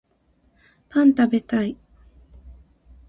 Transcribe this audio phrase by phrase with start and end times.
[0.89, 1.77] パン食べたい